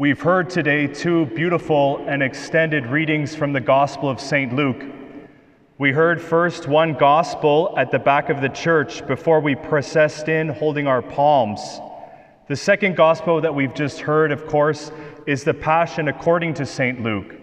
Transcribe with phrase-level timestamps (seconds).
[0.00, 4.54] We've heard today two beautiful and extended readings from the Gospel of St.
[4.54, 4.80] Luke.
[5.76, 10.50] We heard first one Gospel at the back of the church before we processed in
[10.50, 11.80] holding our palms.
[12.46, 14.92] The second Gospel that we've just heard, of course,
[15.26, 17.02] is the Passion according to St.
[17.02, 17.34] Luke.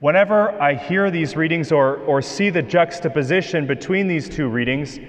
[0.00, 5.00] Whenever I hear these readings or, or see the juxtaposition between these two readings,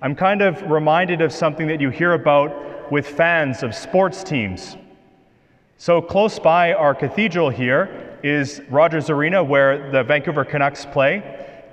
[0.00, 4.76] I'm kind of reminded of something that you hear about with fans of sports teams.
[5.78, 11.22] So, close by our cathedral here is Rogers Arena, where the Vancouver Canucks play.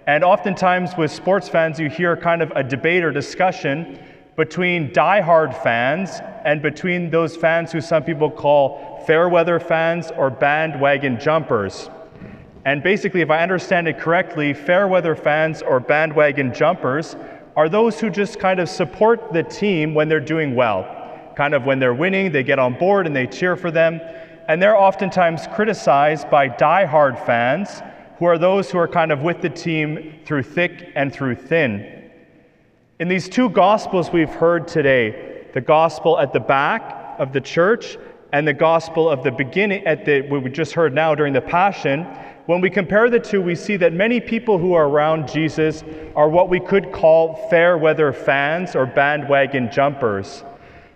[0.08, 4.00] And oftentimes, with sports fans, you hear kind of a debate or discussion
[4.36, 10.32] between die-hard fans and between those fans who some people call fair weather fans or
[10.32, 11.90] bandwagon jumpers.
[12.66, 17.16] And basically, if I understand it correctly, fair weather fans or bandwagon jumpers
[17.56, 20.99] are those who just kind of support the team when they're doing well
[21.40, 24.02] kind of when they're winning, they get on board and they cheer for them.
[24.50, 27.82] And they're oftentimes criticized by die-hard fans,
[28.18, 32.12] who are those who are kind of with the team through thick and through thin.
[33.00, 37.98] In these two gospels we've heard today, the gospel at the back of the church
[38.34, 41.40] and the gospel of the beginning at the what we just heard now during the
[41.40, 42.04] passion,
[42.48, 45.86] when we compare the two, we see that many people who are around Jesus
[46.18, 50.44] are what we could call fair weather fans or bandwagon jumpers.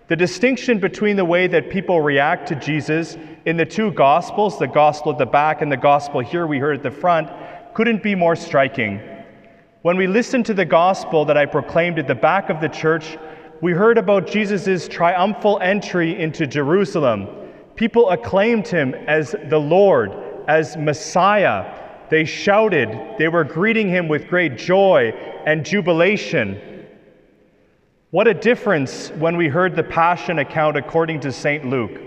[0.09, 4.67] The distinction between the way that people react to Jesus in the two Gospels, the
[4.67, 7.29] Gospel at the back and the Gospel here we heard at the front,
[7.73, 8.99] couldn't be more striking.
[9.81, 13.17] When we listened to the Gospel that I proclaimed at the back of the church,
[13.61, 17.29] we heard about Jesus' triumphal entry into Jerusalem.
[17.75, 20.11] People acclaimed him as the Lord,
[20.49, 21.79] as Messiah.
[22.09, 25.11] They shouted, they were greeting him with great joy
[25.45, 26.72] and jubilation.
[28.13, 31.65] What a difference when we heard the Passion account according to St.
[31.65, 31.99] Luke.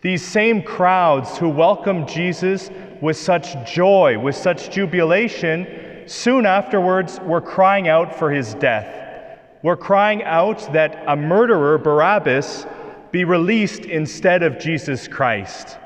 [0.00, 2.70] These same crowds who welcomed Jesus
[3.02, 9.40] with such joy, with such jubilation, soon afterwards were crying out for his death.
[9.64, 12.68] Were crying out that a murderer, Barabbas,
[13.10, 15.78] be released instead of Jesus Christ.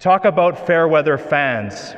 [0.00, 1.94] Talk about fair weather fans.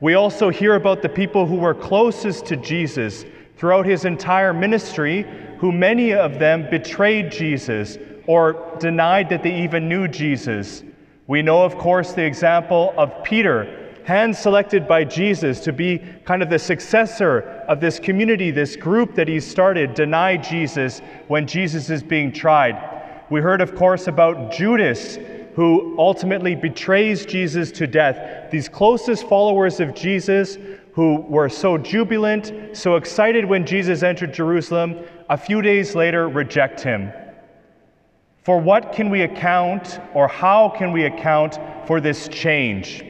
[0.00, 3.26] We also hear about the people who were closest to Jesus
[3.58, 5.26] throughout his entire ministry
[5.60, 10.82] who many of them betrayed Jesus or denied that they even knew Jesus.
[11.26, 16.42] We know, of course, the example of Peter, hand selected by Jesus to be kind
[16.42, 21.90] of the successor of this community, this group that he started, deny Jesus when Jesus
[21.90, 23.02] is being tried.
[23.28, 25.18] We heard, of course, about Judas,
[25.54, 28.50] who ultimately betrays Jesus to death.
[28.50, 30.56] These closest followers of Jesus
[30.92, 34.96] who were so jubilant, so excited when Jesus entered Jerusalem,
[35.28, 37.12] a few days later reject him.
[38.42, 43.04] For what can we account, or how can we account for this change?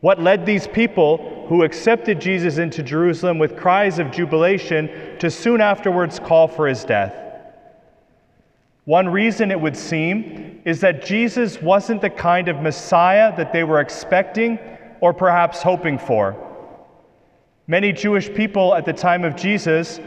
[0.00, 5.60] What led these people who accepted Jesus into Jerusalem with cries of jubilation to soon
[5.60, 7.14] afterwards call for his death?
[8.84, 13.64] One reason it would seem is that Jesus wasn't the kind of Messiah that they
[13.64, 14.58] were expecting
[15.00, 16.47] or perhaps hoping for.
[17.70, 20.00] Many Jewish people at the time of Jesus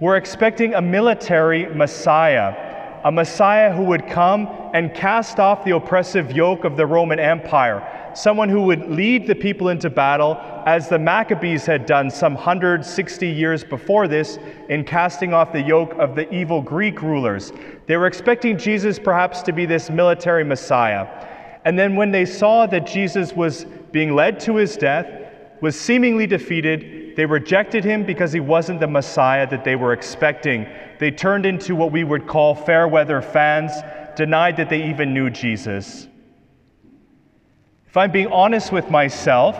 [0.00, 6.32] were expecting a military Messiah, a Messiah who would come and cast off the oppressive
[6.32, 10.98] yoke of the Roman Empire, someone who would lead the people into battle as the
[10.98, 14.38] Maccabees had done some 160 years before this
[14.68, 17.50] in casting off the yoke of the evil Greek rulers.
[17.86, 21.06] They were expecting Jesus perhaps to be this military Messiah.
[21.64, 25.22] And then when they saw that Jesus was being led to his death,
[25.60, 30.66] was seemingly defeated, they rejected him because he wasn't the Messiah that they were expecting.
[31.00, 33.72] They turned into what we would call fair weather fans,
[34.14, 36.08] denied that they even knew Jesus.
[37.88, 39.56] If I'm being honest with myself,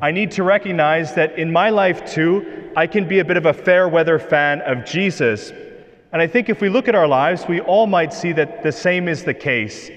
[0.00, 3.44] I need to recognize that in my life too, I can be a bit of
[3.44, 5.50] a fair weather fan of Jesus.
[6.12, 8.72] And I think if we look at our lives, we all might see that the
[8.72, 9.90] same is the case.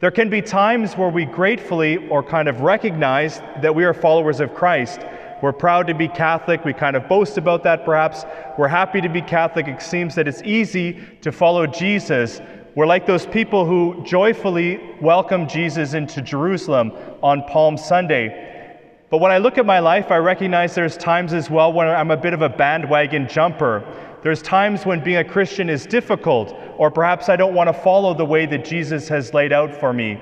[0.00, 4.40] There can be times where we gratefully or kind of recognize that we are followers
[4.40, 5.00] of Christ.
[5.42, 6.64] We're proud to be Catholic.
[6.64, 8.24] We kind of boast about that, perhaps.
[8.56, 9.68] We're happy to be Catholic.
[9.68, 12.40] It seems that it's easy to follow Jesus.
[12.74, 16.92] We're like those people who joyfully welcome Jesus into Jerusalem
[17.22, 18.78] on Palm Sunday.
[19.10, 22.10] But when I look at my life, I recognize there's times as well when I'm
[22.10, 23.84] a bit of a bandwagon jumper.
[24.22, 28.14] There's times when being a Christian is difficult, or perhaps I don't want to follow
[28.14, 30.18] the way that Jesus has laid out for me.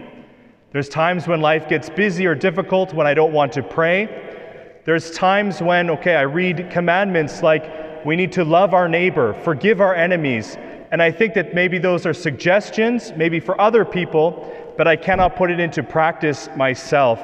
[0.73, 4.34] There's times when life gets busy or difficult, when I don't want to pray.
[4.85, 9.81] There's times when, okay, I read commandments like we need to love our neighbor, forgive
[9.81, 10.59] our enemies.
[10.93, 15.37] And I think that maybe those are suggestions, maybe for other people, but I cannot
[15.37, 17.19] put it into practice myself.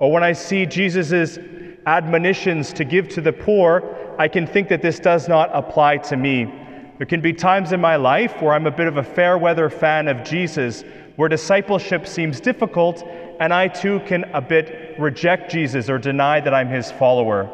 [0.00, 1.38] Or when I see Jesus'
[1.86, 6.16] admonitions to give to the poor, I can think that this does not apply to
[6.16, 6.52] me.
[6.98, 9.70] There can be times in my life where I'm a bit of a fair weather
[9.70, 10.82] fan of Jesus,
[11.14, 13.04] where discipleship seems difficult,
[13.38, 17.48] and I too can a bit reject Jesus or deny that I'm his follower.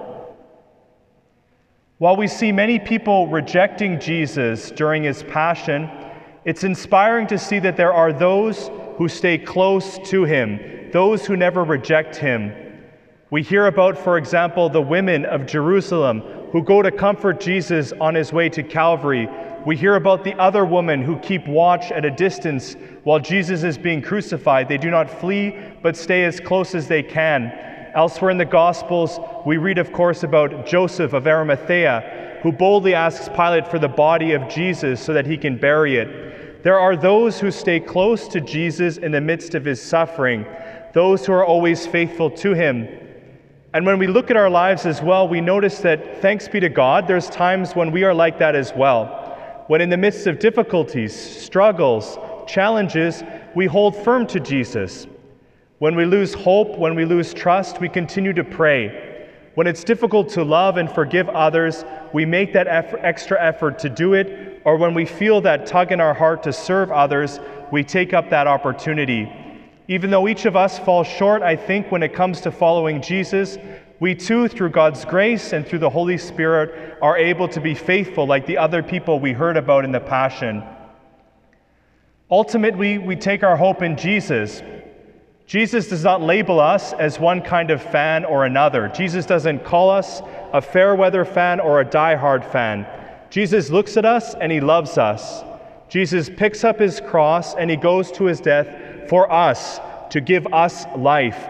[1.98, 5.90] While we see many people rejecting Jesus during his passion,
[6.44, 11.36] it's inspiring to see that there are those who stay close to him, those who
[11.36, 12.52] never reject him.
[13.30, 16.22] We hear about, for example, the women of Jerusalem
[16.56, 19.28] who go to comfort Jesus on his way to Calvary.
[19.66, 23.76] We hear about the other women who keep watch at a distance while Jesus is
[23.76, 24.66] being crucified.
[24.66, 27.52] They do not flee, but stay as close as they can.
[27.94, 33.28] Elsewhere in the Gospels, we read, of course, about Joseph of Arimathea, who boldly asks
[33.28, 36.62] Pilate for the body of Jesus so that he can bury it.
[36.64, 40.46] There are those who stay close to Jesus in the midst of his suffering,
[40.94, 43.05] those who are always faithful to him.
[43.76, 46.70] And when we look at our lives as well, we notice that, thanks be to
[46.70, 49.64] God, there's times when we are like that as well.
[49.66, 53.22] When in the midst of difficulties, struggles, challenges,
[53.54, 55.06] we hold firm to Jesus.
[55.78, 59.28] When we lose hope, when we lose trust, we continue to pray.
[59.56, 61.84] When it's difficult to love and forgive others,
[62.14, 64.62] we make that effort, extra effort to do it.
[64.64, 67.40] Or when we feel that tug in our heart to serve others,
[67.70, 69.30] we take up that opportunity.
[69.88, 73.56] Even though each of us falls short, I think, when it comes to following Jesus,
[74.00, 78.26] we too, through God's grace and through the Holy Spirit, are able to be faithful
[78.26, 80.62] like the other people we heard about in the Passion.
[82.30, 84.60] Ultimately, we take our hope in Jesus.
[85.46, 88.88] Jesus does not label us as one kind of fan or another.
[88.88, 90.20] Jesus doesn't call us
[90.52, 92.84] a fair weather fan or a die-hard fan.
[93.30, 95.44] Jesus looks at us and he loves us.
[95.88, 98.66] Jesus picks up his cross and he goes to his death
[99.08, 99.80] for us
[100.10, 101.48] to give us life.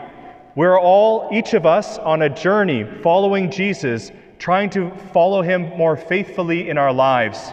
[0.54, 5.96] We're all, each of us, on a journey following Jesus, trying to follow him more
[5.96, 7.52] faithfully in our lives.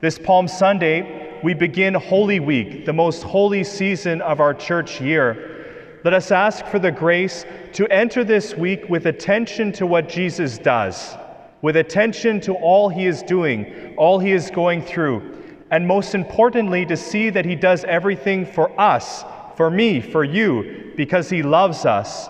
[0.00, 6.00] This Palm Sunday, we begin Holy Week, the most holy season of our church year.
[6.04, 7.44] Let us ask for the grace
[7.74, 11.16] to enter this week with attention to what Jesus does,
[11.60, 16.86] with attention to all he is doing, all he is going through, and most importantly,
[16.86, 19.24] to see that he does everything for us
[19.58, 22.28] for me, for you, because He loves us.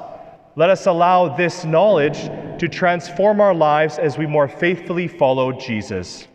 [0.57, 2.19] Let us allow this knowledge
[2.59, 6.27] to transform our lives as we more faithfully follow Jesus.